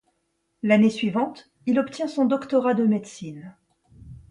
L'année 0.63 0.89
suivante, 0.89 1.51
il 1.67 1.77
obtient 1.77 2.07
son 2.07 2.25
doctorat 2.25 2.73
de 2.73 2.85
médecine. 2.85 3.53